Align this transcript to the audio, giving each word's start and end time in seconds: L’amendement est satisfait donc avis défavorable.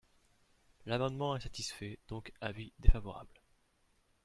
L’amendement 0.87 1.35
est 1.35 1.41
satisfait 1.41 1.99
donc 2.07 2.33
avis 2.41 2.73
défavorable. 2.79 3.39